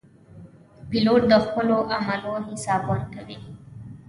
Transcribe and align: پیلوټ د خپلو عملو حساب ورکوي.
پیلوټ 0.89 1.21
د 1.31 1.33
خپلو 1.45 1.77
عملو 1.95 2.33
حساب 2.49 2.81
ورکوي. 2.91 3.37